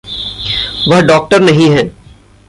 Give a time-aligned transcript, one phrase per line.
[0.87, 1.91] वह डॉक्टर नहीं है।